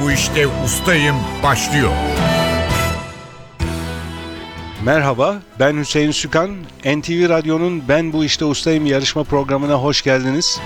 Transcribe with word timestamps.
bu 0.00 0.10
işte 0.12 0.46
ustayım 0.64 1.16
başlıyor. 1.42 1.90
Merhaba, 4.84 5.42
ben 5.60 5.78
Hüseyin 5.78 6.10
Sükan. 6.10 6.50
NTV 6.84 7.28
Radyo'nun 7.28 7.82
Ben 7.88 8.12
Bu 8.12 8.24
İşte 8.24 8.44
Ustayım 8.44 8.86
yarışma 8.86 9.24
programına 9.24 9.74
hoş 9.74 10.02
geldiniz. 10.02 10.60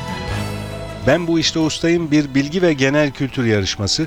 Ben 1.06 1.26
Bu 1.26 1.38
İşte 1.38 1.58
Ustayım 1.58 2.10
bir 2.10 2.34
bilgi 2.34 2.62
ve 2.62 2.72
genel 2.72 3.10
kültür 3.10 3.44
yarışması. 3.44 4.06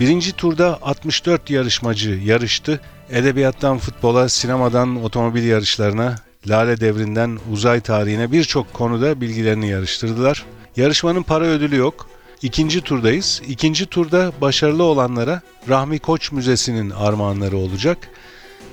Birinci 0.00 0.32
turda 0.32 0.78
64 0.82 1.50
yarışmacı 1.50 2.10
yarıştı. 2.10 2.80
Edebiyattan 3.10 3.78
futbola, 3.78 4.28
sinemadan 4.28 5.04
otomobil 5.04 5.44
yarışlarına, 5.44 6.16
Lale 6.48 6.80
Devri'nden 6.80 7.38
uzay 7.52 7.80
tarihine 7.80 8.32
birçok 8.32 8.72
konuda 8.72 9.20
bilgilerini 9.20 9.68
yarıştırdılar. 9.68 10.44
Yarışmanın 10.76 11.22
para 11.22 11.44
ödülü 11.44 11.76
yok. 11.76 12.13
İkinci 12.44 12.80
turdayız. 12.80 13.42
İkinci 13.48 13.86
turda 13.86 14.32
başarılı 14.40 14.82
olanlara 14.82 15.42
Rahmi 15.68 15.98
Koç 15.98 16.32
Müzesi'nin 16.32 16.90
armağanları 16.90 17.56
olacak. 17.56 17.98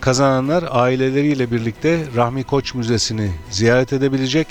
Kazananlar 0.02 0.66
aileleriyle 0.70 1.52
birlikte 1.52 2.06
Rahmi 2.16 2.44
Koç 2.44 2.74
Müzesi'ni 2.74 3.32
ziyaret 3.50 3.94
edebilecek, 3.94 4.48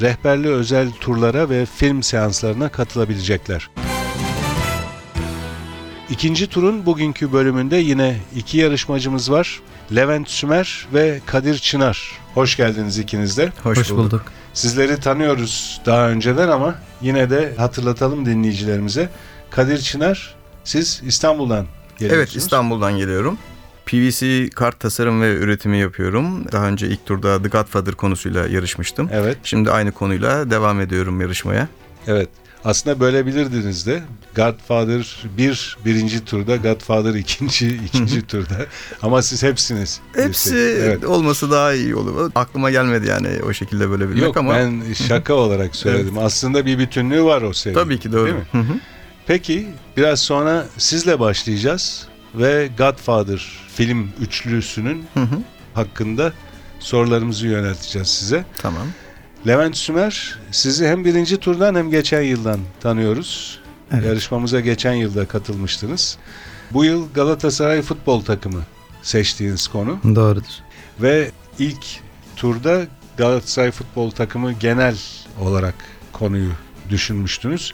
rehberli 0.00 0.48
özel 0.48 0.90
turlara 1.00 1.50
ve 1.50 1.66
film 1.66 2.02
seanslarına 2.02 2.68
katılabilecekler. 2.68 3.70
İkinci 6.10 6.46
turun 6.46 6.86
bugünkü 6.86 7.32
bölümünde 7.32 7.76
yine 7.76 8.16
iki 8.36 8.58
yarışmacımız 8.58 9.30
var. 9.30 9.60
Levent 9.94 10.28
Sümer 10.28 10.86
ve 10.94 11.20
Kadir 11.26 11.58
Çınar. 11.58 12.12
Hoş 12.34 12.56
geldiniz 12.56 12.98
ikiniz 12.98 13.38
de. 13.38 13.52
Hoş, 13.62 13.78
Hoş 13.78 13.90
bulduk. 13.90 14.24
Sizleri 14.54 15.00
tanıyoruz 15.00 15.80
daha 15.86 16.08
önceden 16.08 16.48
ama 16.48 16.74
yine 17.00 17.30
de 17.30 17.54
hatırlatalım 17.56 18.26
dinleyicilerimize. 18.26 19.08
Kadir 19.50 19.78
Çınar, 19.78 20.34
siz 20.64 21.02
İstanbul'dan 21.06 21.66
geliyorsunuz. 21.98 22.28
Evet 22.28 22.36
İstanbul'dan 22.36 22.96
geliyorum. 22.96 23.38
PVC 23.86 24.50
kart 24.50 24.80
tasarım 24.80 25.22
ve 25.22 25.34
üretimi 25.34 25.78
yapıyorum. 25.78 26.52
Daha 26.52 26.66
önce 26.68 26.86
ilk 26.88 27.06
turda 27.06 27.42
The 27.42 27.48
Godfather 27.48 27.94
konusuyla 27.94 28.46
yarışmıştım. 28.46 29.08
Evet, 29.12 29.38
Şimdi 29.42 29.70
aynı 29.70 29.92
konuyla 29.92 30.50
devam 30.50 30.80
ediyorum 30.80 31.20
yarışmaya. 31.20 31.68
evet. 32.06 32.28
Aslında 32.64 33.00
bölebilirdiniz 33.00 33.86
de. 33.86 34.02
Godfather 34.36 35.24
1 35.38 35.76
birinci 35.84 36.24
turda, 36.24 36.56
Godfather 36.56 37.14
ikinci 37.14 37.68
ikinci 37.86 38.26
turda. 38.26 38.66
Ama 39.02 39.22
siz 39.22 39.42
hepsiniz. 39.42 40.00
Hepsi 40.14 40.56
Evet. 40.56 41.04
olması 41.04 41.50
daha 41.50 41.74
iyi 41.74 41.94
olur. 41.96 42.30
Aklıma 42.34 42.70
gelmedi 42.70 43.06
yani 43.08 43.28
o 43.48 43.52
şekilde 43.52 43.90
bölebilmek 43.90 44.22
Yok 44.22 44.36
ama 44.36 44.54
ben 44.54 44.82
şaka 45.08 45.34
olarak 45.34 45.76
söyledim. 45.76 46.18
Aslında 46.18 46.66
bir 46.66 46.78
bütünlüğü 46.78 47.22
var 47.24 47.42
o 47.42 47.52
sevgi. 47.52 47.74
tabii 47.74 47.98
ki 48.00 48.12
doğru. 48.12 48.24
Değil 48.26 48.36
mi? 48.36 48.46
Hı 48.52 48.58
hı. 48.58 48.78
Peki 49.26 49.68
biraz 49.96 50.20
sonra 50.20 50.66
sizle 50.78 51.20
başlayacağız 51.20 52.06
ve 52.34 52.68
Godfather 52.78 53.46
film 53.76 54.08
üçlüsünün 54.20 55.04
Hı 55.14 55.20
hı. 55.20 55.38
hakkında 55.74 56.32
sorularımızı 56.80 57.46
yönelteceğiz 57.46 58.08
size. 58.08 58.44
Tamam. 58.58 58.86
Levent 59.46 59.76
Sümer 59.76 60.38
sizi 60.50 60.86
hem 60.86 61.04
birinci 61.04 61.36
turdan 61.36 61.74
hem 61.74 61.90
geçen 61.90 62.22
yıldan 62.22 62.60
tanıyoruz. 62.80 63.60
Evet. 63.92 64.04
Yarışmamıza 64.04 64.60
geçen 64.60 64.92
yılda 64.92 65.28
katılmıştınız. 65.28 66.18
Bu 66.70 66.84
yıl 66.84 67.12
Galatasaray 67.14 67.82
futbol 67.82 68.20
takımı 68.20 68.62
seçtiğiniz 69.02 69.68
konu 69.68 69.98
Doğrudur. 70.14 70.44
ve 71.00 71.30
ilk 71.58 71.84
turda 72.36 72.82
Galatasaray 73.16 73.70
futbol 73.70 74.10
takımı 74.10 74.52
genel 74.52 74.96
olarak 75.40 75.74
konuyu 76.12 76.50
düşünmüştünüz. 76.90 77.72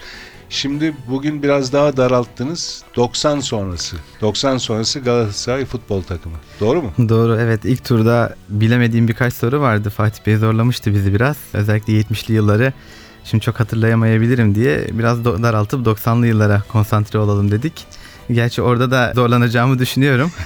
Şimdi 0.50 0.94
bugün 1.08 1.42
biraz 1.42 1.72
daha 1.72 1.96
daralttınız. 1.96 2.82
90 2.96 3.40
sonrası. 3.40 3.96
90 4.20 4.58
sonrası 4.58 5.00
Galatasaray 5.00 5.64
futbol 5.64 6.02
takımı. 6.02 6.36
Doğru 6.60 6.82
mu? 6.82 6.92
Doğru 7.08 7.36
evet 7.40 7.64
ilk 7.64 7.84
turda 7.84 8.36
bilemediğim 8.48 9.08
birkaç 9.08 9.34
soru 9.34 9.60
vardı. 9.60 9.90
Fatih 9.90 10.26
Bey 10.26 10.36
zorlamıştı 10.36 10.94
bizi 10.94 11.14
biraz. 11.14 11.36
Özellikle 11.52 11.92
70'li 11.92 12.34
yılları 12.34 12.72
şimdi 13.24 13.44
çok 13.44 13.60
hatırlayamayabilirim 13.60 14.54
diye 14.54 14.86
biraz 14.92 15.24
daraltıp 15.24 15.86
90'lı 15.86 16.26
yıllara 16.26 16.62
konsantre 16.68 17.18
olalım 17.18 17.50
dedik. 17.50 17.86
Gerçi 18.32 18.62
orada 18.62 18.90
da 18.90 19.12
zorlanacağımı 19.14 19.78
düşünüyorum. 19.78 20.30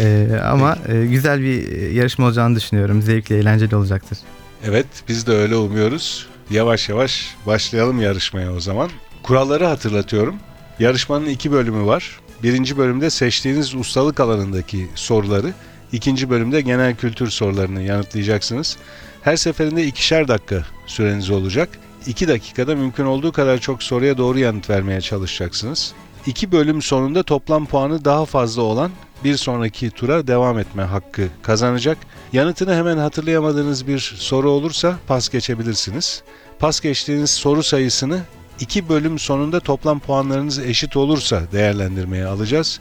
Ee, 0.00 0.40
ama 0.44 0.78
e, 0.88 1.06
güzel 1.06 1.40
bir 1.40 1.90
yarışma 1.90 2.26
olacağını 2.26 2.56
düşünüyorum. 2.56 3.02
Zevkli, 3.02 3.36
eğlenceli 3.36 3.76
olacaktır. 3.76 4.18
Evet, 4.64 4.86
biz 5.08 5.26
de 5.26 5.32
öyle 5.32 5.56
umuyoruz. 5.56 6.26
Yavaş 6.50 6.88
yavaş 6.88 7.34
başlayalım 7.46 8.00
yarışmaya 8.00 8.52
o 8.52 8.60
zaman. 8.60 8.90
Kuralları 9.22 9.64
hatırlatıyorum. 9.64 10.36
Yarışmanın 10.78 11.26
iki 11.26 11.52
bölümü 11.52 11.86
var. 11.86 12.20
Birinci 12.42 12.78
bölümde 12.78 13.10
seçtiğiniz 13.10 13.74
ustalık 13.74 14.20
alanındaki 14.20 14.88
soruları, 14.94 15.52
ikinci 15.92 16.30
bölümde 16.30 16.60
genel 16.60 16.96
kültür 16.96 17.30
sorularını 17.30 17.82
yanıtlayacaksınız. 17.82 18.76
Her 19.22 19.36
seferinde 19.36 19.84
ikişer 19.84 20.28
dakika 20.28 20.64
süreniz 20.86 21.30
olacak. 21.30 21.68
İki 22.06 22.28
dakikada 22.28 22.74
mümkün 22.74 23.04
olduğu 23.04 23.32
kadar 23.32 23.58
çok 23.58 23.82
soruya 23.82 24.18
doğru 24.18 24.38
yanıt 24.38 24.70
vermeye 24.70 25.00
çalışacaksınız. 25.00 25.94
İki 26.26 26.52
bölüm 26.52 26.82
sonunda 26.82 27.22
toplam 27.22 27.66
puanı 27.66 28.04
daha 28.04 28.24
fazla 28.24 28.62
olan 28.62 28.90
bir 29.24 29.36
sonraki 29.36 29.90
tura 29.90 30.26
devam 30.26 30.58
etme 30.58 30.82
hakkı 30.82 31.28
kazanacak. 31.42 31.98
Yanıtını 32.32 32.74
hemen 32.74 32.96
hatırlayamadığınız 32.96 33.86
bir 33.86 33.98
soru 34.18 34.50
olursa 34.50 34.98
pas 35.06 35.28
geçebilirsiniz. 35.28 36.22
Pas 36.58 36.80
geçtiğiniz 36.80 37.30
soru 37.30 37.62
sayısını 37.62 38.20
iki 38.60 38.88
bölüm 38.88 39.18
sonunda 39.18 39.60
toplam 39.60 40.00
puanlarınız 40.00 40.58
eşit 40.58 40.96
olursa 40.96 41.42
değerlendirmeye 41.52 42.26
alacağız. 42.26 42.80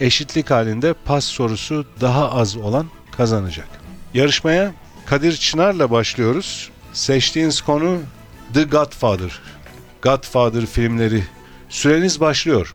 Eşitlik 0.00 0.50
halinde 0.50 0.92
pas 0.92 1.24
sorusu 1.24 1.86
daha 2.00 2.30
az 2.30 2.56
olan 2.56 2.86
kazanacak. 3.16 3.68
Yarışmaya 4.14 4.72
Kadir 5.06 5.32
Çınar'la 5.36 5.90
başlıyoruz. 5.90 6.70
Seçtiğiniz 6.92 7.60
konu 7.60 7.98
The 8.54 8.62
Godfather. 8.62 9.40
Godfather 10.02 10.66
filmleri. 10.66 11.35
Süreniz 11.76 12.20
başlıyor. 12.20 12.74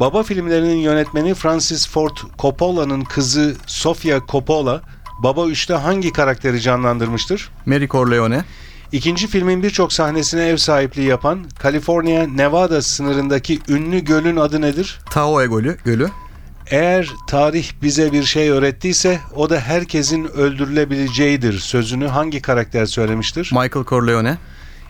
Baba 0.00 0.22
filmlerinin 0.22 0.76
yönetmeni 0.76 1.34
Francis 1.34 1.88
Ford 1.88 2.16
Coppola'nın 2.38 3.04
kızı 3.04 3.54
Sofia 3.66 4.20
Coppola, 4.28 4.82
Baba 5.18 5.40
3'te 5.40 5.74
hangi 5.74 6.12
karakteri 6.12 6.60
canlandırmıştır? 6.60 7.50
Mary 7.66 7.88
Corleone. 7.88 8.44
İkinci 8.92 9.26
filmin 9.26 9.62
birçok 9.62 9.92
sahnesine 9.92 10.48
ev 10.48 10.56
sahipliği 10.56 11.08
yapan 11.08 11.44
Kaliforniya, 11.58 12.26
Nevada 12.26 12.82
sınırındaki 12.82 13.60
ünlü 13.68 13.98
gölün 13.98 14.36
adı 14.36 14.60
nedir? 14.60 15.00
Tahoe 15.10 15.46
Gölü. 15.46 15.76
Gölü. 15.84 16.10
Eğer 16.70 17.10
tarih 17.26 17.72
bize 17.82 18.12
bir 18.12 18.24
şey 18.24 18.50
öğrettiyse 18.50 19.20
o 19.34 19.50
da 19.50 19.60
herkesin 19.60 20.24
öldürülebileceğidir 20.24 21.58
sözünü 21.58 22.06
hangi 22.06 22.42
karakter 22.42 22.86
söylemiştir? 22.86 23.50
Michael 23.52 23.84
Corleone. 23.84 24.38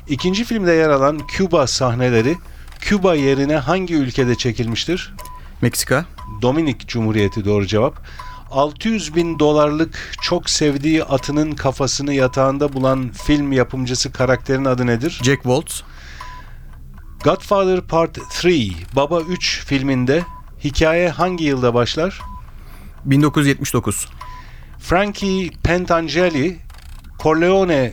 İkinci 0.09 0.45
filmde 0.45 0.73
yer 0.73 0.89
alan 0.89 1.27
Küba 1.27 1.67
sahneleri 1.67 2.37
Küba 2.81 3.15
yerine 3.15 3.57
hangi 3.57 3.95
ülkede 3.95 4.35
çekilmiştir? 4.35 5.15
Meksika. 5.63 6.05
Dominik 6.43 6.89
Cumhuriyeti 6.89 7.45
doğru 7.45 7.67
cevap. 7.67 8.03
600 8.51 9.15
bin 9.15 9.39
dolarlık 9.39 10.13
çok 10.23 10.51
sevdiği 10.51 11.05
atının 11.05 11.53
kafasını 11.53 12.13
yatağında 12.13 12.73
bulan 12.73 13.11
film 13.13 13.53
yapımcısı 13.53 14.13
karakterin 14.13 14.65
adı 14.65 14.87
nedir? 14.87 15.21
Jack 15.23 15.43
Waltz. 15.43 15.83
Godfather 17.25 17.81
Part 17.81 18.19
3, 18.45 18.73
Baba 18.97 19.21
3 19.21 19.65
filminde 19.65 20.25
hikaye 20.65 21.11
hangi 21.11 21.45
yılda 21.45 21.75
başlar? 21.75 22.21
1979. 23.05 24.09
Frankie 24.79 25.51
Pentangeli, 25.63 26.59
Corleone 27.23 27.93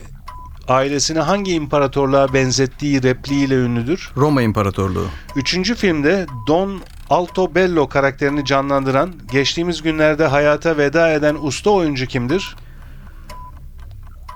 ailesini 0.67 1.19
hangi 1.19 1.53
imparatorluğa 1.53 2.33
benzettiği 2.33 3.03
repliğiyle 3.03 3.55
ünlüdür? 3.55 4.11
Roma 4.17 4.41
İmparatorluğu. 4.41 5.05
Üçüncü 5.35 5.75
filmde 5.75 6.25
Don 6.47 6.81
Altobello 7.09 7.89
karakterini 7.89 8.45
canlandıran, 8.45 9.13
geçtiğimiz 9.31 9.81
günlerde 9.81 10.27
hayata 10.27 10.77
veda 10.77 11.09
eden 11.11 11.37
usta 11.41 11.69
oyuncu 11.69 12.05
kimdir? 12.05 12.55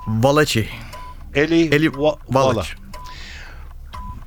Valachi. 0.07 0.69
Eli, 1.35 1.75
Eli. 1.75 1.91
Valachi. 2.29 2.75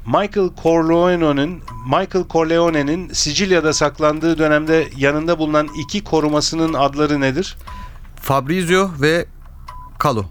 Michael 0.07 0.51
Corleone'nin 0.63 1.63
Michael 1.87 2.25
Corleone'nin 2.31 3.13
Sicilya'da 3.13 3.73
saklandığı 3.73 4.39
dönemde 4.39 4.89
yanında 4.97 5.39
bulunan 5.39 5.69
iki 5.79 6.05
korumasının 6.05 6.75
adları 6.75 7.21
nedir? 7.21 7.57
Fabrizio 8.17 8.91
ve 9.01 9.27
Kalu. 9.99 10.27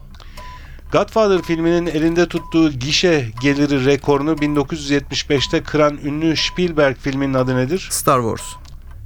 Godfather 0.92 1.42
filminin 1.42 1.86
elinde 1.88 2.28
tuttuğu 2.28 2.72
gişe 2.72 3.32
geliri 3.42 3.86
rekorunu 3.86 4.32
1975'te 4.32 5.64
kıran 5.64 5.98
ünlü 6.04 6.36
Spielberg 6.38 6.98
filminin 6.98 7.34
adı 7.34 7.56
nedir? 7.56 7.88
Star 7.92 8.22
Wars. 8.22 8.56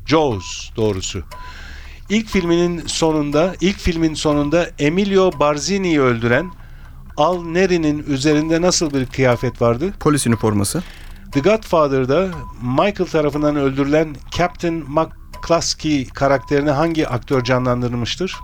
Jaws 0.06 0.76
doğrusu. 0.76 1.24
İlk 2.10 2.28
filminin 2.28 2.88
sonunda, 2.88 3.56
ilk 3.62 3.80
filmin 3.80 4.14
sonunda 4.14 4.70
Emilio 4.80 5.32
Barzini'yi 5.40 6.02
öldüren 6.02 6.52
Al 7.18 7.44
Neri'nin 7.44 8.04
üzerinde 8.08 8.62
nasıl 8.62 8.94
bir 8.94 9.06
kıyafet 9.06 9.62
vardı? 9.62 9.94
Polis 10.00 10.28
üniforması. 10.28 10.84
The 11.32 11.40
Godfather'da 11.40 12.30
Michael 12.62 13.10
tarafından 13.12 13.56
öldürülen 13.56 14.16
Captain 14.38 14.84
McCluskey 14.88 16.08
karakterini 16.08 16.70
hangi 16.72 17.08
aktör 17.08 17.44
canlandırmıştır? 17.44 18.36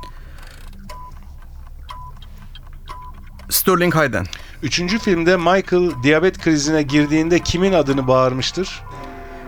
Sterling 3.50 3.96
Hayden. 3.96 4.26
Üçüncü 4.64 5.00
filmde 5.00 5.38
Michael 5.38 5.92
diyabet 6.04 6.38
krizine 6.38 6.82
girdiğinde 6.82 7.40
kimin 7.40 7.74
adını 7.74 8.08
bağırmıştır? 8.08 8.84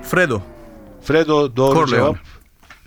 Fredo. 0.03 0.41
Fredo 1.03 1.55
doğru 1.55 1.75
Corleone. 1.75 1.89
cevap. 2.01 2.17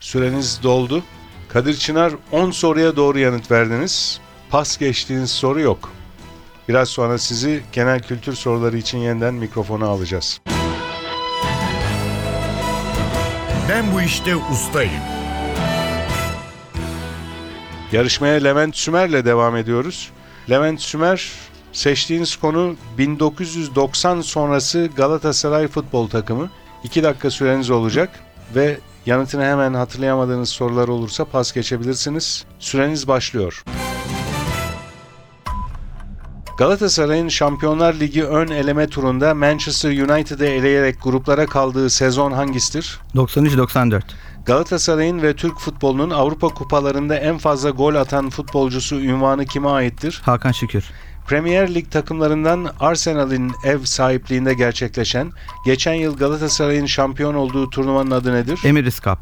Süreniz 0.01 0.61
doldu. 0.63 1.03
Kadir 1.49 1.75
Çınar 1.77 2.13
10 2.33 2.51
soruya 2.51 2.97
doğru 2.97 3.19
yanıt 3.19 3.51
verdiniz. 3.51 4.21
Pas 4.51 4.79
geçtiğiniz 4.79 5.31
soru 5.31 5.61
yok. 5.61 5.93
Biraz 6.69 6.89
sonra 6.89 7.19
sizi 7.19 7.63
genel 7.73 8.03
kültür 8.03 8.33
soruları 8.35 8.77
için 8.79 8.99
yeniden 8.99 9.35
mikrofona 9.35 9.87
alacağız. 9.87 10.41
Ben 13.69 13.93
bu 13.95 14.01
işte 14.03 14.37
ustayım. 14.37 14.93
Yarışmaya 17.93 18.35
Levent 18.35 18.77
Sümer'le 18.77 19.25
devam 19.25 19.57
ediyoruz. 19.57 20.11
Levent 20.51 20.81
Sümer 20.81 21.31
seçtiğiniz 21.73 22.37
konu 22.37 22.77
1990 22.99 24.21
sonrası 24.21 24.91
Galatasaray 24.97 25.69
futbol 25.69 26.09
takımı. 26.09 26.51
2 26.85 27.03
dakika 27.03 27.31
süreniz 27.31 27.71
olacak 27.71 28.11
ve 28.55 28.79
yanıtını 29.07 29.45
hemen 29.45 29.75
hatırlayamadığınız 29.75 30.49
sorular 30.49 30.89
olursa 30.89 31.25
pas 31.25 31.53
geçebilirsiniz. 31.53 32.45
Süreniz 32.59 33.09
başlıyor. 33.09 33.65
Galatasaray'ın 36.59 37.29
Şampiyonlar 37.29 37.95
Ligi 37.95 38.25
ön 38.25 38.49
eleme 38.49 38.87
turunda 38.87 39.35
Manchester 39.35 39.91
United'ı 39.91 40.47
eleyerek 40.47 41.03
gruplara 41.03 41.47
kaldığı 41.47 41.91
sezon 41.91 42.33
hangisidir? 42.33 43.01
93-94. 43.15 44.03
Galatasaray'ın 44.45 45.23
ve 45.23 45.37
Türk 45.37 45.59
futbolunun 45.59 46.11
Avrupa 46.11 46.49
kupalarında 46.49 47.17
en 47.17 47.39
fazla 47.39 47.71
gol 47.71 47.95
atan 47.95 48.31
futbolcusu 48.31 49.01
ünvanı 49.01 49.47
kime 49.47 49.69
aittir? 49.69 50.21
Hakan 50.25 50.53
Şükür. 50.53 50.85
Premier 51.27 51.75
Lig 51.75 51.91
takımlarından 51.91 52.71
Arsenal'in 52.81 53.53
ev 53.65 53.85
sahipliğinde 53.85 54.55
gerçekleşen, 54.55 55.33
geçen 55.65 55.95
yıl 55.95 56.17
Galatasaray'ın 56.17 56.87
şampiyon 56.87 57.35
olduğu 57.35 57.71
turnuvanın 57.71 58.11
adı 58.11 58.35
nedir? 58.35 58.61
Emirates 58.65 59.01
Cup. 59.01 59.19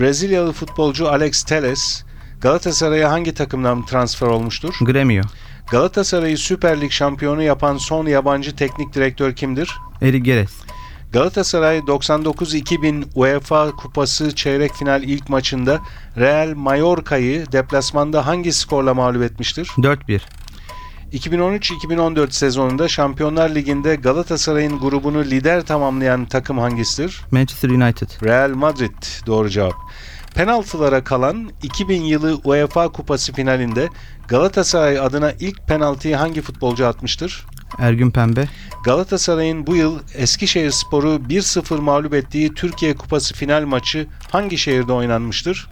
Brezilyalı 0.00 0.52
futbolcu 0.52 1.08
Alex 1.08 1.42
Telles, 1.42 2.02
Galatasaray'a 2.40 3.10
hangi 3.10 3.34
takımdan 3.34 3.86
transfer 3.86 4.26
olmuştur? 4.26 4.74
Gremio. 4.80 5.22
Galatasaray'ı 5.70 6.38
Süper 6.38 6.80
Lig 6.80 6.90
şampiyonu 6.90 7.42
yapan 7.42 7.76
son 7.76 8.06
yabancı 8.06 8.56
teknik 8.56 8.94
direktör 8.94 9.36
kimdir? 9.36 9.70
Erik 10.02 10.24
Geres. 10.24 10.61
Galatasaray 11.12 11.78
99-2000 11.78 13.04
UEFA 13.14 13.70
Kupası 13.70 14.34
çeyrek 14.34 14.74
final 14.74 15.02
ilk 15.02 15.28
maçında 15.28 15.80
Real 16.16 16.54
Mallorca'yı 16.54 17.52
deplasmanda 17.52 18.26
hangi 18.26 18.52
skorla 18.52 18.94
mağlup 18.94 19.22
etmiştir? 19.22 19.68
4-1. 19.78 20.20
2013-2014 21.12 22.30
sezonunda 22.30 22.88
Şampiyonlar 22.88 23.54
Ligi'nde 23.54 23.96
Galatasaray'ın 23.96 24.78
grubunu 24.78 25.24
lider 25.24 25.62
tamamlayan 25.62 26.24
takım 26.24 26.58
hangisidir? 26.58 27.20
Manchester 27.30 27.70
United. 27.70 28.08
Real 28.22 28.50
Madrid 28.50 29.26
doğru 29.26 29.50
cevap. 29.50 29.74
Penaltılara 30.34 31.04
kalan 31.04 31.50
2000 31.62 32.02
yılı 32.02 32.40
UEFA 32.44 32.88
Kupası 32.88 33.32
finalinde 33.32 33.88
Galatasaray 34.28 34.98
adına 34.98 35.32
ilk 35.32 35.66
penaltıyı 35.68 36.16
hangi 36.16 36.40
futbolcu 36.42 36.86
atmıştır? 36.86 37.46
Ergün 37.78 38.10
Pembe. 38.10 38.48
Galatasaray'ın 38.84 39.66
bu 39.66 39.76
yıl 39.76 39.98
Eskişehirspor'u 40.14 41.20
1-0 41.28 41.80
mağlup 41.80 42.14
ettiği 42.14 42.54
Türkiye 42.54 42.96
Kupası 42.96 43.34
final 43.34 43.64
maçı 43.64 44.06
hangi 44.30 44.58
şehirde 44.58 44.92
oynanmıştır? 44.92 45.68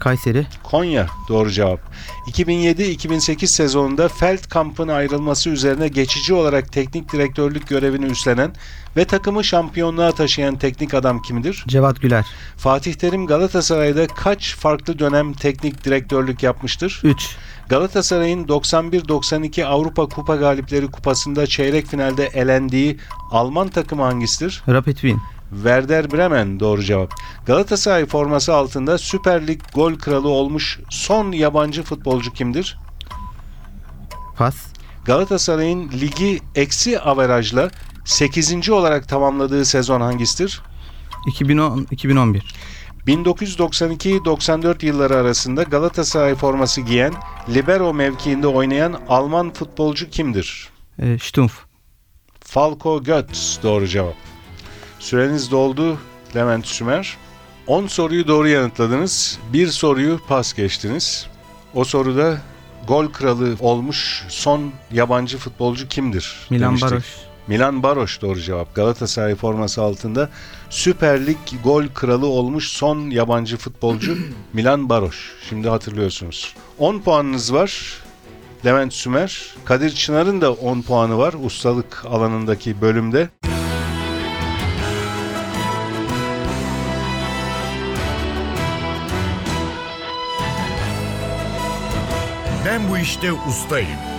Kayseri. 0.00 0.46
Konya 0.62 1.06
doğru 1.28 1.50
cevap. 1.50 1.80
2007-2008 2.26 3.46
sezonunda 3.46 4.08
Feldkamp'ın 4.08 4.88
ayrılması 4.88 5.50
üzerine 5.50 5.88
geçici 5.88 6.34
olarak 6.34 6.72
teknik 6.72 7.12
direktörlük 7.12 7.68
görevini 7.68 8.04
üstlenen 8.04 8.52
ve 8.96 9.04
takımı 9.04 9.44
şampiyonluğa 9.44 10.12
taşıyan 10.12 10.58
teknik 10.58 10.94
adam 10.94 11.22
kimdir? 11.22 11.64
Cevat 11.68 12.00
Güler. 12.00 12.24
Fatih 12.56 12.94
Terim 12.94 13.26
Galatasaray'da 13.26 14.06
kaç 14.06 14.56
farklı 14.56 14.98
dönem 14.98 15.32
teknik 15.32 15.84
direktörlük 15.84 16.42
yapmıştır? 16.42 17.00
3. 17.04 17.36
Galatasaray'ın 17.68 18.46
91-92 18.46 19.64
Avrupa 19.64 20.08
Kupa 20.08 20.36
Galipleri 20.36 20.90
Kupası'nda 20.90 21.46
çeyrek 21.46 21.86
finalde 21.86 22.26
elendiği 22.26 22.98
Alman 23.30 23.68
takımı 23.68 24.02
hangisidir? 24.02 24.62
Rapid 24.68 24.96
Wien. 24.96 25.20
Werder 25.50 26.12
Bremen 26.12 26.60
doğru 26.60 26.82
cevap. 26.82 27.14
Galatasaray 27.46 28.06
forması 28.06 28.54
altında 28.54 28.98
Süper 28.98 29.46
Lig 29.46 29.60
gol 29.74 29.94
kralı 29.94 30.28
olmuş 30.28 30.80
son 30.90 31.32
yabancı 31.32 31.82
futbolcu 31.82 32.32
kimdir? 32.32 32.78
Pas. 34.36 34.56
Galatasaray'ın 35.04 35.90
ligi 35.92 36.40
eksi 36.54 37.00
averajla 37.00 37.70
8. 38.04 38.70
olarak 38.70 39.08
tamamladığı 39.08 39.64
sezon 39.64 40.00
hangisidir? 40.00 40.62
2010-2011. 41.26 42.40
1992-94 43.08 44.86
yılları 44.86 45.16
arasında 45.16 45.62
Galatasaray 45.62 46.34
forması 46.34 46.80
giyen, 46.80 47.14
libero 47.54 47.94
mevkiinde 47.94 48.46
oynayan 48.46 49.00
Alman 49.08 49.52
futbolcu 49.52 50.10
kimdir? 50.10 50.68
E, 50.98 51.18
Stumpf. 51.18 51.54
Falco 52.40 53.04
Götz 53.04 53.58
doğru 53.62 53.86
cevap. 53.86 54.14
Süreniz 54.98 55.50
doldu 55.50 55.98
Levent 56.36 56.66
Sümer. 56.66 57.16
10 57.66 57.86
soruyu 57.86 58.28
doğru 58.28 58.48
yanıtladınız. 58.48 59.38
Bir 59.52 59.66
soruyu 59.66 60.20
pas 60.28 60.54
geçtiniz. 60.54 61.26
O 61.74 61.84
soruda 61.84 62.38
gol 62.88 63.06
kralı 63.06 63.56
olmuş 63.60 64.24
son 64.28 64.72
yabancı 64.92 65.38
futbolcu 65.38 65.88
kimdir? 65.88 66.46
Milan 66.50 66.68
demiştik. 66.68 66.90
Baroş. 66.90 67.27
Milan 67.48 67.82
Baroş 67.82 68.22
doğru 68.22 68.40
cevap. 68.40 68.74
Galatasaray 68.74 69.34
forması 69.34 69.82
altında 69.82 70.30
Süper 70.70 71.26
Lig 71.26 71.36
gol 71.64 71.84
kralı 71.94 72.26
olmuş 72.26 72.68
son 72.68 73.10
yabancı 73.10 73.56
futbolcu 73.56 74.16
Milan 74.52 74.88
Baroş. 74.88 75.32
Şimdi 75.48 75.68
hatırlıyorsunuz. 75.68 76.54
10 76.78 76.98
puanınız 76.98 77.54
var. 77.54 78.02
Levent 78.64 78.92
Sümer. 78.94 79.54
Kadir 79.64 79.90
Çınar'ın 79.90 80.40
da 80.40 80.52
10 80.52 80.82
puanı 80.82 81.18
var 81.18 81.34
ustalık 81.44 82.04
alanındaki 82.06 82.80
bölümde. 82.80 83.28
Ben 92.66 92.90
bu 92.90 92.98
işte 92.98 93.32
ustayım. 93.32 94.17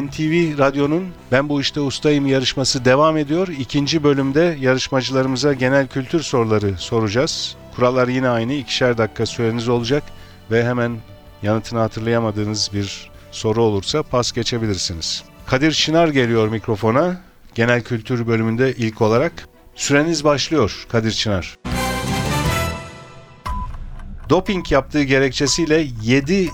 NTV 0.00 0.58
Radyo'nun 0.58 1.08
Ben 1.32 1.48
Bu 1.48 1.60
İşte 1.60 1.80
Ustayım 1.80 2.26
yarışması 2.26 2.84
devam 2.84 3.16
ediyor. 3.16 3.48
İkinci 3.48 4.04
bölümde 4.04 4.56
yarışmacılarımıza 4.60 5.52
genel 5.52 5.86
kültür 5.88 6.20
soruları 6.22 6.78
soracağız. 6.78 7.56
Kurallar 7.76 8.08
yine 8.08 8.28
aynı. 8.28 8.52
ikişer 8.52 8.98
dakika 8.98 9.26
süreniz 9.26 9.68
olacak 9.68 10.02
ve 10.50 10.64
hemen 10.64 10.96
yanıtını 11.42 11.78
hatırlayamadığınız 11.78 12.70
bir 12.72 13.10
soru 13.30 13.62
olursa 13.62 14.02
pas 14.02 14.32
geçebilirsiniz. 14.32 15.24
Kadir 15.46 15.72
Çınar 15.72 16.08
geliyor 16.08 16.48
mikrofona. 16.48 17.20
Genel 17.54 17.82
kültür 17.82 18.26
bölümünde 18.26 18.74
ilk 18.74 19.02
olarak. 19.02 19.48
Süreniz 19.74 20.24
başlıyor 20.24 20.86
Kadir 20.88 21.12
Çınar. 21.12 21.58
Doping 24.30 24.72
yaptığı 24.72 25.02
gerekçesiyle 25.02 25.86
7 26.02 26.50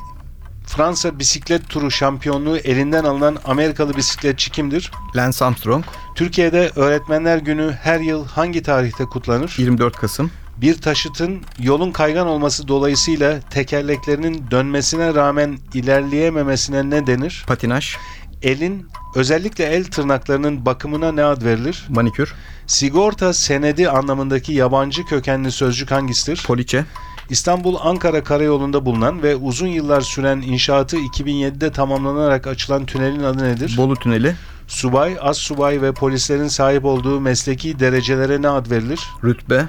Fransa 0.68 1.18
bisiklet 1.18 1.68
turu 1.68 1.90
şampiyonluğu 1.90 2.56
elinden 2.56 3.04
alınan 3.04 3.38
Amerikalı 3.44 3.96
bisikletçi 3.96 4.50
kimdir? 4.50 4.90
Lance 5.16 5.44
Armstrong. 5.44 5.84
Türkiye'de 6.14 6.70
Öğretmenler 6.76 7.38
Günü 7.38 7.78
her 7.82 8.00
yıl 8.00 8.26
hangi 8.26 8.62
tarihte 8.62 9.04
kutlanır? 9.04 9.54
24 9.58 9.96
Kasım. 9.96 10.30
Bir 10.56 10.80
taşıtın 10.80 11.42
yolun 11.58 11.92
kaygan 11.92 12.26
olması 12.26 12.68
dolayısıyla 12.68 13.40
tekerleklerinin 13.40 14.44
dönmesine 14.50 15.14
rağmen 15.14 15.58
ilerleyememesine 15.74 16.90
ne 16.90 17.06
denir? 17.06 17.44
Patinaj. 17.46 17.96
Elin 18.42 18.86
özellikle 19.14 19.64
el 19.64 19.84
tırnaklarının 19.84 20.66
bakımına 20.66 21.12
ne 21.12 21.24
ad 21.24 21.44
verilir? 21.44 21.86
Manikür. 21.88 22.34
Sigorta 22.66 23.32
senedi 23.32 23.90
anlamındaki 23.90 24.52
yabancı 24.52 25.04
kökenli 25.04 25.52
sözcük 25.52 25.90
hangisidir? 25.90 26.44
Poliçe. 26.46 26.84
İstanbul-Ankara 27.30 28.24
karayolunda 28.24 28.86
bulunan 28.86 29.22
ve 29.22 29.36
uzun 29.36 29.66
yıllar 29.66 30.00
süren 30.00 30.40
inşaatı 30.40 30.96
2007'de 30.96 31.72
tamamlanarak 31.72 32.46
açılan 32.46 32.86
tünelin 32.86 33.22
adı 33.22 33.44
nedir? 33.44 33.74
Bolu 33.76 33.96
Tüneli. 33.96 34.34
Subay, 34.66 35.16
az 35.20 35.36
subay 35.36 35.82
ve 35.82 35.92
polislerin 35.92 36.48
sahip 36.48 36.84
olduğu 36.84 37.20
mesleki 37.20 37.80
derecelere 37.80 38.42
ne 38.42 38.48
ad 38.48 38.70
verilir? 38.70 39.00
Rütbe. 39.24 39.68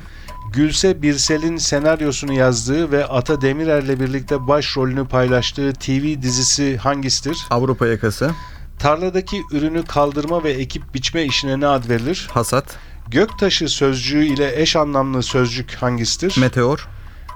Gülse 0.54 1.02
Birsel'in 1.02 1.58
senaryosunu 1.58 2.34
yazdığı 2.34 2.92
ve 2.92 3.06
Ata 3.06 3.42
Demirer'le 3.42 4.00
birlikte 4.00 4.48
başrolünü 4.48 5.08
paylaştığı 5.08 5.74
TV 5.74 6.22
dizisi 6.22 6.78
hangisidir? 6.78 7.38
Avrupa 7.50 7.88
Yakası. 7.88 8.32
Tarladaki 8.80 9.42
ürünü 9.52 9.84
kaldırma 9.84 10.44
ve 10.44 10.52
ekip 10.52 10.94
biçme 10.94 11.24
işine 11.24 11.60
ne 11.60 11.68
ad 11.68 11.90
verilir? 11.90 12.28
Hasat. 12.32 12.66
Göktaşı 13.08 13.70
sözcüğü 13.70 14.26
ile 14.26 14.62
eş 14.62 14.76
anlamlı 14.76 15.24
sözcük 15.24 15.76
hangisidir? 15.76 16.38
Meteor. 16.40 16.88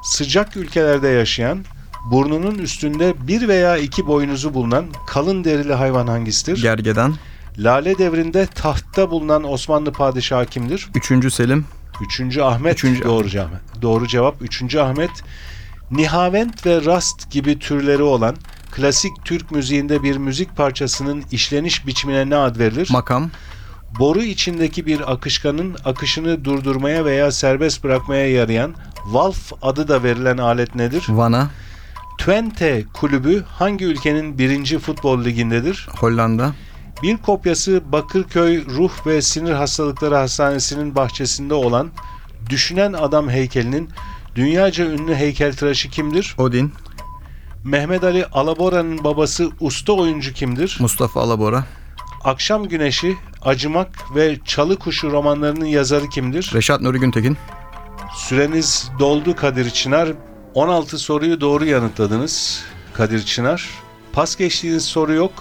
Sıcak 0.03 0.57
ülkelerde 0.57 1.07
yaşayan, 1.07 1.65
burnunun 2.11 2.57
üstünde 2.57 3.27
bir 3.27 3.47
veya 3.47 3.77
iki 3.77 4.07
boynuzu 4.07 4.53
bulunan 4.53 4.85
kalın 5.07 5.43
derili 5.43 5.73
hayvan 5.73 6.07
hangisidir? 6.07 6.61
Gergedan. 6.61 7.15
Lale 7.57 7.97
devrinde 7.97 8.45
tahtta 8.45 9.11
bulunan 9.11 9.51
Osmanlı 9.51 9.91
padişahı 9.91 10.45
kimdir? 10.45 10.89
Üçüncü 10.95 11.31
Selim. 11.31 11.65
Üçüncü 12.05 12.41
Ahmet. 12.41 12.73
Üçüncü 12.73 13.03
doğru 13.03 13.29
cevap. 13.29 13.81
Doğru 13.81 14.07
cevap. 14.07 14.41
Üçüncü 14.41 14.79
Ahmet. 14.79 15.11
Nihavent 15.91 16.65
ve 16.65 16.85
rast 16.85 17.31
gibi 17.31 17.59
türleri 17.59 18.03
olan 18.03 18.35
klasik 18.71 19.11
Türk 19.25 19.51
müziğinde 19.51 20.03
bir 20.03 20.17
müzik 20.17 20.57
parçasının 20.57 21.23
işleniş 21.31 21.87
biçimine 21.87 22.29
ne 22.29 22.35
ad 22.35 22.59
verilir? 22.59 22.89
Makam. 22.91 23.31
Boru 23.99 24.23
içindeki 24.23 24.85
bir 24.85 25.11
akışkanın 25.11 25.75
akışını 25.85 26.45
durdurmaya 26.45 27.05
veya 27.05 27.31
serbest 27.31 27.83
bırakmaya 27.83 28.29
yarayan 28.31 28.75
valf 29.05 29.53
adı 29.61 29.87
da 29.87 30.03
verilen 30.03 30.37
alet 30.37 30.75
nedir? 30.75 31.05
Vana. 31.09 31.49
Twente 32.17 32.83
kulübü 32.93 33.43
hangi 33.47 33.85
ülkenin 33.85 34.37
birinci 34.37 34.79
futbol 34.79 35.23
ligindedir? 35.23 35.87
Hollanda. 35.99 36.53
Bir 37.03 37.17
kopyası 37.17 37.81
Bakırköy 37.91 38.65
Ruh 38.65 39.07
ve 39.07 39.21
Sinir 39.21 39.51
Hastalıkları 39.51 40.15
Hastanesi'nin 40.15 40.95
bahçesinde 40.95 41.53
olan 41.53 41.91
Düşünen 42.49 42.93
Adam 42.93 43.29
heykelinin 43.29 43.89
dünyaca 44.35 44.85
ünlü 44.85 45.15
heykeltıraşı 45.15 45.89
kimdir? 45.89 46.35
Odin. 46.37 46.73
Mehmet 47.63 48.03
Ali 48.03 48.25
Alabora'nın 48.25 49.03
babası 49.03 49.51
usta 49.59 49.93
oyuncu 49.93 50.33
kimdir? 50.33 50.77
Mustafa 50.79 51.21
Alabora. 51.21 51.65
Akşam 52.23 52.67
Güneşi, 52.67 53.17
Acımak 53.41 54.15
ve 54.15 54.37
Çalı 54.45 54.79
Kuşu 54.79 55.11
romanlarının 55.11 55.65
yazarı 55.65 56.09
kimdir? 56.09 56.51
Reşat 56.53 56.81
Nuri 56.81 56.99
Güntekin. 56.99 57.37
Süreniz 58.15 58.91
doldu 58.99 59.35
Kadir 59.35 59.69
Çınar. 59.69 60.09
16 60.53 60.97
soruyu 60.99 61.41
doğru 61.41 61.65
yanıtladınız 61.65 62.63
Kadir 62.93 63.25
Çınar. 63.25 63.69
Pas 64.13 64.35
geçtiğiniz 64.35 64.85
soru 64.85 65.13
yok. 65.13 65.31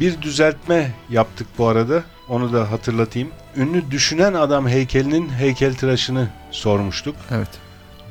Bir 0.00 0.22
düzeltme 0.22 0.94
yaptık 1.10 1.46
bu 1.58 1.66
arada. 1.68 2.02
Onu 2.28 2.52
da 2.52 2.70
hatırlatayım. 2.70 3.28
Ünlü 3.56 3.90
düşünen 3.90 4.34
adam 4.34 4.68
heykelinin 4.68 5.28
heykeltıraşını 5.28 6.28
sormuştuk. 6.50 7.16
Evet. 7.30 7.48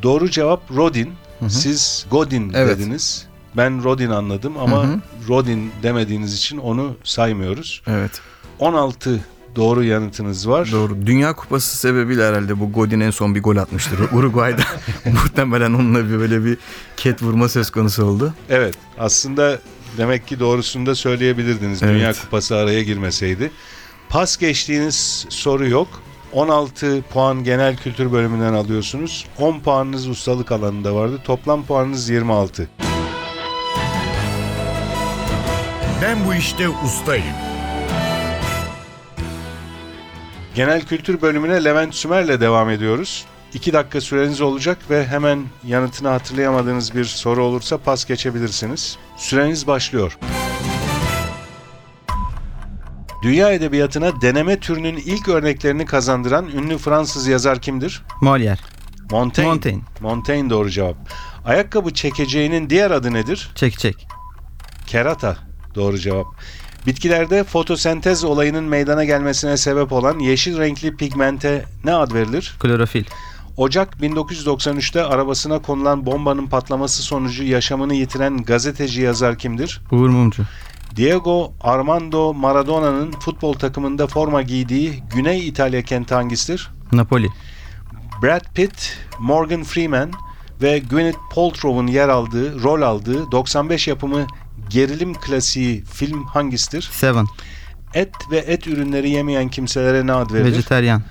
Doğru 0.03 0.29
cevap 0.29 0.71
Rodin. 0.75 1.13
Hı 1.39 1.45
hı. 1.45 1.49
Siz 1.49 2.05
Godin 2.11 2.51
Evet. 2.55 2.77
dediniz. 2.79 3.27
Ben 3.57 3.83
Rodin 3.83 4.09
anladım 4.09 4.57
ama 4.57 4.83
Hı 4.83 4.87
hı. 4.87 4.99
Rodin 5.29 5.71
demediğiniz 5.83 6.33
için 6.33 6.57
onu 6.57 6.95
saymıyoruz. 7.03 7.81
Evet. 7.87 8.21
16 8.59 9.19
doğru 9.55 9.83
yanıtınız 9.83 10.49
var. 10.49 10.69
Doğru. 10.71 11.05
Dünya 11.05 11.33
Kupası 11.33 11.77
sebebiyle 11.77 12.27
herhalde 12.27 12.59
bu 12.59 12.71
Godin 12.71 12.99
en 12.99 13.11
son 13.11 13.35
bir 13.35 13.43
gol 13.43 13.57
atmıştır. 13.57 13.99
Uruguay'da 14.13 14.61
muhtemelen 15.05 15.73
onunla 15.73 16.05
bir 16.05 16.19
böyle 16.19 16.45
bir 16.45 16.57
ket 16.97 17.23
vurma 17.23 17.49
söz 17.49 17.69
konusu 17.69 18.05
oldu. 18.05 18.33
Evet 18.49 18.75
aslında 18.99 19.59
demek 19.97 20.27
ki 20.27 20.39
doğrusunu 20.39 20.85
da 20.85 20.95
söyleyebilirdiniz 20.95 21.83
Evet. 21.83 21.95
Dünya 21.95 22.13
Kupası 22.13 22.55
araya 22.55 22.83
girmeseydi. 22.83 23.51
Pas 24.09 24.37
geçtiğiniz 24.37 25.25
soru 25.29 25.67
yok. 25.67 25.87
16 26.33 27.01
puan 27.13 27.43
genel 27.43 27.77
kültür 27.77 28.11
bölümünden 28.11 28.53
alıyorsunuz. 28.53 29.25
10 29.37 29.59
puanınız 29.59 30.07
ustalık 30.07 30.51
alanında 30.51 30.95
vardı. 30.95 31.19
Toplam 31.23 31.65
puanınız 31.65 32.09
26. 32.09 32.69
Ben 36.01 36.25
bu 36.25 36.33
işte 36.33 36.69
ustayım. 36.69 37.35
Genel 40.55 40.81
kültür 40.81 41.21
bölümüne 41.21 41.63
Levent 41.63 41.95
Sümer'le 41.95 42.41
devam 42.41 42.69
ediyoruz. 42.69 43.25
2 43.53 43.73
dakika 43.73 44.01
süreniz 44.01 44.41
olacak 44.41 44.77
ve 44.89 45.07
hemen 45.07 45.43
yanıtını 45.63 46.07
hatırlayamadığınız 46.07 46.95
bir 46.95 47.05
soru 47.05 47.43
olursa 47.43 47.77
pas 47.77 48.05
geçebilirsiniz. 48.05 48.97
Süreniz 49.17 49.67
başlıyor. 49.67 50.17
Dünya 53.23 53.51
edebiyatına 53.51 54.21
deneme 54.21 54.59
türünün 54.59 54.95
ilk 54.95 55.29
örneklerini 55.29 55.85
kazandıran 55.85 56.47
ünlü 56.47 56.77
Fransız 56.77 57.27
yazar 57.27 57.61
kimdir? 57.61 58.03
Molière. 58.21 58.57
Montaigne. 59.11 59.49
Montaigne. 59.49 59.81
Montaigne 59.99 60.49
doğru 60.49 60.69
cevap. 60.69 60.95
Ayakkabı 61.45 61.93
çekeceğinin 61.93 62.69
diğer 62.69 62.91
adı 62.91 63.13
nedir? 63.13 63.51
Çek 63.55 63.79
çek. 63.79 64.07
Kerata 64.87 65.50
doğru 65.75 65.97
cevap. 65.97 66.25
Bitkilerde 66.87 67.43
fotosentez 67.43 68.23
olayının 68.23 68.63
meydana 68.63 69.03
gelmesine 69.03 69.57
sebep 69.57 69.91
olan 69.91 70.19
yeşil 70.19 70.57
renkli 70.57 70.95
pigmente 70.95 71.65
ne 71.83 71.93
ad 71.93 72.13
verilir? 72.13 72.55
Klorofil. 72.59 73.03
Ocak 73.57 73.93
1993'te 74.01 75.03
arabasına 75.03 75.61
konulan 75.61 76.05
bombanın 76.05 76.47
patlaması 76.47 77.03
sonucu 77.03 77.43
yaşamını 77.43 77.93
yitiren 77.93 78.37
gazeteci 78.37 79.01
yazar 79.01 79.37
kimdir? 79.37 79.81
Uğur 79.91 80.09
Mumcu. 80.09 80.43
Diego 80.95 81.53
Armando 81.61 82.33
Maradona'nın 82.33 83.11
futbol 83.11 83.53
takımında 83.53 84.07
forma 84.07 84.41
giydiği 84.41 85.03
Güney 85.15 85.47
İtalya 85.47 85.81
kenti 85.81 86.13
hangisidir? 86.13 86.69
Napoli. 86.91 87.29
Brad 88.23 88.53
Pitt, 88.53 88.97
Morgan 89.19 89.63
Freeman 89.63 90.11
ve 90.61 90.79
Gwyneth 90.79 91.17
Paltrow'un 91.31 91.87
yer 91.87 92.09
aldığı, 92.09 92.63
rol 92.63 92.81
aldığı 92.81 93.31
95 93.31 93.87
yapımı 93.87 94.27
gerilim 94.73 95.13
klasiği 95.13 95.83
film 95.85 96.25
hangisidir? 96.25 96.89
Seven. 96.91 97.27
Et 97.93 98.13
ve 98.31 98.37
et 98.37 98.67
ürünleri 98.67 99.09
yemeyen 99.09 99.49
kimselere 99.49 100.07
ne 100.07 100.13
ad 100.13 100.33
verilir? 100.33 100.51
Vejeteryan. 100.51 101.01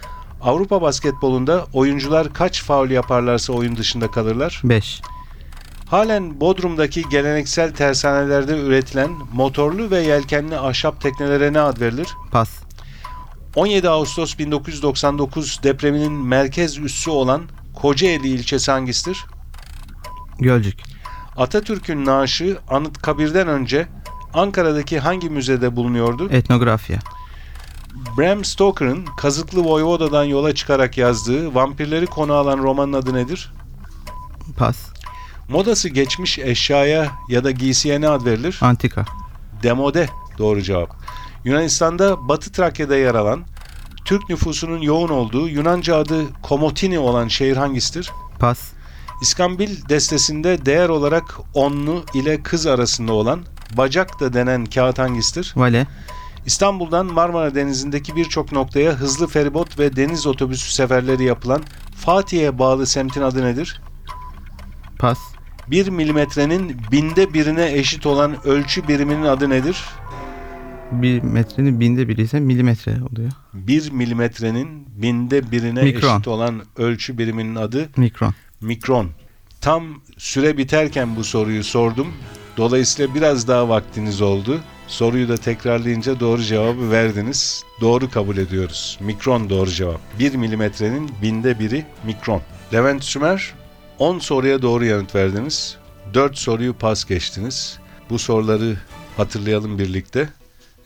Avrupa 0.40 0.82
basketbolunda 0.82 1.66
oyuncular 1.72 2.32
kaç 2.32 2.62
faul 2.62 2.90
yaparlarsa 2.90 3.52
oyun 3.52 3.76
dışında 3.76 4.10
kalırlar? 4.10 4.60
5. 4.64 5.00
Halen 5.86 6.40
Bodrum'daki 6.40 7.08
geleneksel 7.08 7.74
tersanelerde 7.74 8.58
üretilen 8.58 9.10
motorlu 9.32 9.90
ve 9.90 10.00
yelkenli 10.02 10.58
ahşap 10.58 11.00
teknelere 11.00 11.52
ne 11.52 11.60
ad 11.60 11.80
verilir? 11.80 12.08
Pas. 12.30 12.50
17 13.54 13.88
Ağustos 13.88 14.38
1999 14.38 15.60
depreminin 15.62 16.12
merkez 16.12 16.78
üssü 16.78 17.10
olan 17.10 17.42
Kocaeli 17.74 18.28
ilçesi 18.28 18.70
hangisidir? 18.70 19.24
Gölcük. 20.38 20.80
Atatürk'ün 21.36 22.04
naaşı 22.04 22.58
Anıtkabir'den 22.68 23.48
önce 23.48 23.88
Ankara'daki 24.34 24.98
hangi 24.98 25.30
müzede 25.30 25.76
bulunuyordu? 25.76 26.28
Etnografya. 26.30 26.98
Bram 28.18 28.44
Stoker'ın 28.44 29.06
Kazıklı 29.16 29.64
Voyvoda'dan 29.64 30.24
yola 30.24 30.54
çıkarak 30.54 30.98
yazdığı 30.98 31.54
vampirleri 31.54 32.06
konu 32.06 32.32
alan 32.32 32.58
romanın 32.58 32.92
adı 32.92 33.14
nedir? 33.14 33.52
Pas. 34.58 34.76
Modası 35.48 35.88
geçmiş 35.88 36.38
eşyaya 36.38 37.10
ya 37.28 37.44
da 37.44 37.50
giysiye 37.50 38.00
ne 38.00 38.08
ad 38.08 38.24
verilir? 38.24 38.58
Antika. 38.60 39.04
Demode 39.62 40.08
doğru 40.38 40.62
cevap. 40.62 40.96
Yunanistan'da 41.44 42.28
Batı 42.28 42.52
Trakya'da 42.52 42.96
yer 42.96 43.14
alan 43.14 43.44
Türk 44.04 44.28
nüfusunun 44.28 44.80
yoğun 44.80 45.08
olduğu 45.08 45.48
Yunanca 45.48 45.96
adı 45.96 46.24
Komotini 46.42 46.98
olan 46.98 47.28
şehir 47.28 47.56
hangisidir? 47.56 48.12
Pas. 48.38 48.72
İskambil 49.20 49.88
destesinde 49.88 50.66
değer 50.66 50.88
olarak 50.88 51.24
onlu 51.54 52.04
ile 52.14 52.42
kız 52.42 52.66
arasında 52.66 53.12
olan 53.12 53.40
bacak 53.76 54.20
da 54.20 54.32
denen 54.32 54.64
kağıt 54.64 54.98
hangisidir? 54.98 55.52
Vale. 55.56 55.86
İstanbul'dan 56.46 57.06
Marmara 57.06 57.54
Denizi'ndeki 57.54 58.16
birçok 58.16 58.52
noktaya 58.52 58.92
hızlı 58.92 59.26
feribot 59.26 59.78
ve 59.78 59.96
deniz 59.96 60.26
otobüsü 60.26 60.72
seferleri 60.72 61.24
yapılan 61.24 61.62
Fatih'e 61.96 62.58
bağlı 62.58 62.86
semtin 62.86 63.22
adı 63.22 63.44
nedir? 63.44 63.80
Pas. 64.98 65.18
1 65.68 65.88
milimetrenin 65.88 66.76
binde 66.92 67.34
birine 67.34 67.72
eşit 67.72 68.06
olan 68.06 68.46
ölçü 68.46 68.88
biriminin 68.88 69.24
adı 69.24 69.50
nedir? 69.50 69.84
Bir 70.92 71.22
metrenin 71.22 71.80
binde 71.80 72.08
biri 72.08 72.22
ise 72.22 72.40
milimetre 72.40 72.90
oluyor. 73.12 73.30
1 73.54 73.90
milimetrenin 73.90 74.86
binde 74.96 75.50
birine 75.50 75.82
Mikron. 75.82 76.14
eşit 76.14 76.28
olan 76.28 76.62
ölçü 76.76 77.18
biriminin 77.18 77.54
adı 77.54 77.88
Mikron. 77.96 78.34
Mikron. 78.60 79.10
Tam 79.60 80.02
süre 80.18 80.58
biterken 80.58 81.16
bu 81.16 81.24
soruyu 81.24 81.64
sordum. 81.64 82.14
Dolayısıyla 82.56 83.14
biraz 83.14 83.48
daha 83.48 83.68
vaktiniz 83.68 84.22
oldu. 84.22 84.60
Soruyu 84.86 85.28
da 85.28 85.36
tekrarlayınca 85.36 86.20
doğru 86.20 86.42
cevabı 86.42 86.90
verdiniz. 86.90 87.62
Doğru 87.80 88.10
kabul 88.10 88.36
ediyoruz. 88.36 88.98
Mikron 89.00 89.50
doğru 89.50 89.70
cevap. 89.70 90.00
1 90.18 90.34
milimetrenin 90.34 91.10
binde 91.22 91.58
biri 91.58 91.86
mikron. 92.04 92.42
Levent 92.72 93.04
Sümer 93.04 93.54
10 93.98 94.18
soruya 94.18 94.62
doğru 94.62 94.84
yanıt 94.84 95.14
verdiniz. 95.14 95.76
4 96.14 96.38
soruyu 96.38 96.74
pas 96.74 97.04
geçtiniz. 97.04 97.78
Bu 98.10 98.18
soruları 98.18 98.76
hatırlayalım 99.16 99.78
birlikte. 99.78 100.28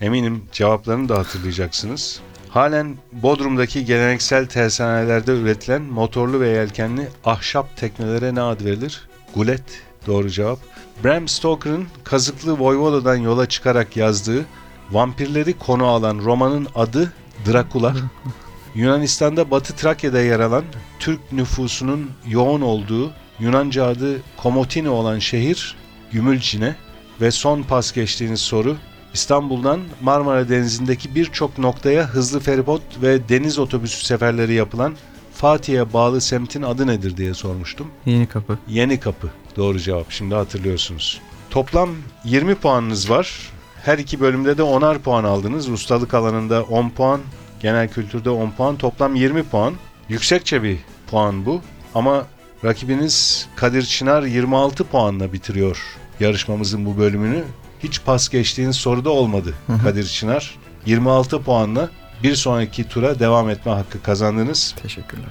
Eminim 0.01 0.45
cevaplarını 0.53 1.09
da 1.09 1.19
hatırlayacaksınız. 1.19 2.21
Halen 2.55 2.97
Bodrum'daki 3.13 3.85
geleneksel 3.85 4.47
tersanelerde 4.47 5.33
üretilen 5.33 5.83
motorlu 5.83 6.41
ve 6.41 6.49
yelkenli 6.49 7.09
ahşap 7.25 7.77
teknelere 7.77 8.35
ne 8.35 8.41
ad 8.41 8.65
verilir? 8.65 9.09
Gulet 9.35 9.63
doğru 10.07 10.31
cevap. 10.31 10.59
Bram 11.05 11.29
Stoker'ın 11.29 11.87
Kazıklı 12.05 12.59
Voyvoda'dan 12.59 13.17
yola 13.17 13.49
çıkarak 13.49 13.97
yazdığı 13.97 14.45
Vampirleri 14.91 15.59
konu 15.59 15.87
alan 15.87 16.19
romanın 16.19 16.69
adı 16.75 17.13
Drakula. 17.47 17.95
Yunanistan'da 18.75 19.51
Batı 19.51 19.77
Trakya'da 19.77 20.21
yer 20.21 20.41
alan 20.41 20.65
Türk 20.99 21.33
nüfusunun 21.33 22.11
yoğun 22.27 22.61
olduğu 22.61 23.13
Yunanca 23.39 23.87
adı 23.87 24.21
Komotini 24.37 24.89
olan 24.89 25.19
şehir 25.19 25.77
Gümülcine 26.13 26.77
ve 27.21 27.31
son 27.31 27.63
pas 27.63 27.93
geçtiğiniz 27.93 28.41
soru 28.41 28.77
İstanbul'dan 29.15 29.81
Marmara 30.03 30.49
Denizi'ndeki 30.49 31.15
birçok 31.15 31.59
noktaya 31.59 32.07
hızlı 32.07 32.41
feribot 32.41 32.83
ve 33.03 33.29
deniz 33.29 33.59
otobüsü 33.59 34.05
seferleri 34.05 34.55
yapılan 34.55 34.95
Fatih'e 35.33 35.93
bağlı 35.93 36.21
semtin 36.21 36.63
adı 36.63 36.87
nedir 36.87 37.17
diye 37.17 37.35
sormuştum. 37.35 37.87
Yeni 38.07 38.27
kapı. 38.27 38.59
Yeni 38.69 39.01
Kapı. 39.01 39.29
Doğru 39.57 39.79
cevap. 39.79 40.11
Şimdi 40.11 40.35
hatırlıyorsunuz. 40.35 41.21
Toplam 41.51 41.91
20 42.25 42.55
puanınız 42.55 43.11
var. 43.11 43.53
Her 43.85 43.99
iki 43.99 44.21
bölümde 44.21 44.59
de 44.59 44.63
10'ar 44.63 44.99
puan 44.99 45.25
aldınız. 45.25 45.69
Ustalık 45.69 46.15
alanında 46.15 46.63
10 46.63 46.91
puan, 46.91 47.21
genel 47.61 47.89
kültürde 47.89 48.31
10 48.31 48.51
puan. 48.51 48.77
Toplam 48.77 49.15
20 49.15 49.43
puan. 49.43 49.75
Yüksekçe 50.09 50.63
bir 50.63 50.79
puan 51.11 51.47
bu. 51.47 51.61
Ama 51.95 52.27
rakibiniz 52.65 53.49
Kadir 53.57 53.83
Çınar 53.83 54.23
26 54.23 54.85
puanla 54.85 55.33
bitiriyor 55.33 55.97
yarışmamızın 56.21 56.87
bu 56.87 56.99
bölümünü. 56.99 57.45
Hiç 57.85 58.01
pas 58.05 58.29
geçtiğiniz 58.29 58.77
soruda 58.77 59.11
olmadı 59.11 59.55
Kadir 59.83 60.07
Çınar. 60.07 60.55
26 60.87 61.43
puanla 61.43 61.91
bir 62.23 62.35
sonraki 62.37 62.89
tura 62.89 63.19
devam 63.19 63.51
etme 63.51 63.73
hakkı 63.73 64.03
kazandınız. 64.03 64.75
Teşekkürler. 64.83 65.27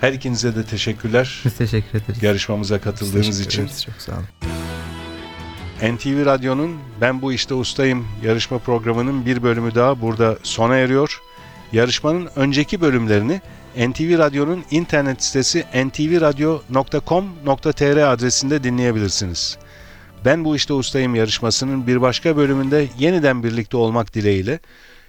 Her 0.00 0.12
ikinize 0.12 0.56
de 0.56 0.64
teşekkürler 0.64 1.42
Biz 1.44 1.54
teşekkür 1.56 1.98
ederiz. 1.98 2.22
yarışmamıza 2.22 2.80
katıldığınız 2.80 3.26
Teşekkür 3.26 3.46
için. 3.50 3.62
ederiz, 3.62 3.84
Çok 3.84 3.94
sağ 3.98 4.12
olun. 4.12 4.24
NTV 5.96 6.26
Radyo'nun 6.26 6.76
Ben 7.00 7.22
Bu 7.22 7.32
İşte 7.32 7.54
Ustayım 7.54 8.06
yarışma 8.24 8.58
programının 8.58 9.26
bir 9.26 9.42
bölümü 9.42 9.74
daha 9.74 10.00
burada 10.00 10.38
sona 10.42 10.76
eriyor. 10.76 11.20
Yarışmanın 11.72 12.28
önceki 12.36 12.80
bölümlerini 12.80 13.40
NTV 13.76 14.18
Radyo'nun 14.18 14.64
internet 14.70 15.24
sitesi 15.24 15.64
ntvradio.com.tr 15.84 17.96
adresinde 18.12 18.64
dinleyebilirsiniz. 18.64 19.58
Ben 20.24 20.44
Bu 20.44 20.56
İşte 20.56 20.72
Ustayım 20.72 21.14
yarışmasının 21.14 21.86
bir 21.86 22.00
başka 22.00 22.36
bölümünde 22.36 22.86
yeniden 22.98 23.42
birlikte 23.42 23.76
olmak 23.76 24.14
dileğiyle 24.14 24.60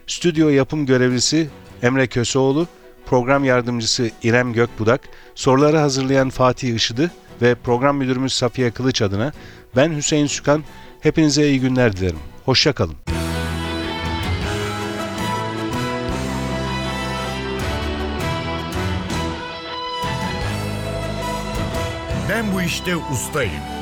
stüdyo 0.08 0.50
yapım 0.50 0.86
görevlisi 0.86 1.50
Emre 1.84 2.08
Köseoğlu, 2.08 2.68
program 3.06 3.44
yardımcısı 3.44 4.12
İrem 4.24 4.54
Gökbudak, 4.54 5.01
soruları 5.36 5.78
hazırlayan 5.78 6.30
Fatih 6.30 6.75
Işıdı 6.75 7.12
ve 7.42 7.56
program 7.56 7.98
müdürümüz 7.98 8.34
Safiye 8.34 8.72
Kılıç 8.72 9.01
adına 9.01 9.32
ben 9.75 9.96
Hüseyin 9.96 10.28
Sükan. 10.28 10.63
Hepinize 11.01 11.50
iyi 11.50 11.60
günler 11.60 11.98
dilerim. 11.98 12.20
Hoşçakalın. 12.46 12.96
Ben 22.30 22.54
bu 22.54 22.62
işte 22.62 22.96
ustayım. 22.96 23.78